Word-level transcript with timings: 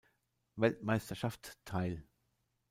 Weltmeisterschaft 0.55 1.59
teil. 1.63 2.03